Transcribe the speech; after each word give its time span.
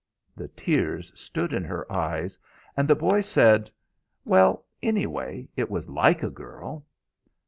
The 0.35 0.47
tears 0.47 1.11
stood 1.13 1.53
in 1.53 1.63
her 1.65 1.85
eyes, 1.93 2.35
and 2.75 2.87
the 2.87 2.95
boy 2.95 3.21
said: 3.21 3.69
"Well, 4.25 4.65
anyway, 4.81 5.47
it 5.55 5.69
was 5.69 5.89
like 5.89 6.23
a 6.23 6.31
girl." 6.31 6.87